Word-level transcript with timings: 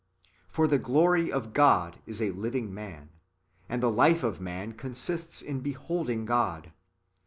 For 0.47 0.65
the 0.67 0.79
glory 0.79 1.31
of 1.31 1.53
God 1.53 1.99
is 2.07 2.21
a 2.21 2.31
livincr 2.31 2.71
man; 2.71 3.09
and 3.69 3.83
the 3.83 3.91
life 3.91 4.23
of 4.23 4.41
man 4.41 4.73
consists 4.73 5.43
in 5.43 5.61
beholdincp 5.61 6.25
God. 6.25 6.71